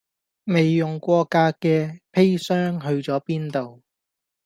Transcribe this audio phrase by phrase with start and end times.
[0.45, 3.83] 未用過架嘅砒霜去咗邊度